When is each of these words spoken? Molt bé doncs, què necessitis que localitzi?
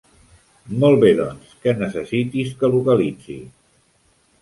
Molt 0.83 0.97
bé 1.03 1.11
doncs, 1.19 1.53
què 1.67 1.75
necessitis 1.83 2.59
que 2.63 2.73
localitzi? 2.75 3.41